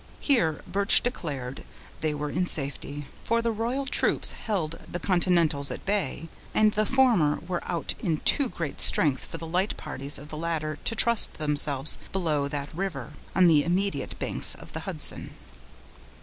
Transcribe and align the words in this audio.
Here 0.19 0.63
Birch 0.65 1.03
declared 1.03 1.63
they 1.99 2.15
were 2.15 2.31
in 2.31 2.47
safety; 2.47 3.05
for 3.23 3.39
the 3.39 3.51
royal 3.51 3.85
troops 3.85 4.31
held 4.31 4.79
the 4.91 4.99
continentals 4.99 5.69
at 5.69 5.85
bay, 5.85 6.27
and 6.55 6.71
the 6.71 6.87
former 6.87 7.37
were 7.47 7.61
out 7.65 7.93
in 7.99 8.17
too 8.25 8.49
great 8.49 8.81
strength 8.81 9.23
for 9.25 9.37
the 9.37 9.45
light 9.45 9.77
parties 9.77 10.17
of 10.17 10.29
the 10.29 10.37
latter 10.37 10.79
to 10.85 10.95
trust 10.95 11.35
themselves 11.35 11.99
below 12.11 12.47
that 12.47 12.73
river, 12.73 13.13
on 13.35 13.45
the 13.45 13.63
immediate 13.63 14.17
banks 14.17 14.55
of 14.55 14.73
the 14.73 14.79
Hudson. 14.89 15.35